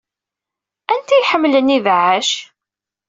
[0.93, 2.29] Anti ay iḥemmlen ibeɛɛac?